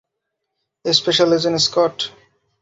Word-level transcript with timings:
Special 0.85 1.29
agent 1.37 1.59
Scott? 1.65 1.95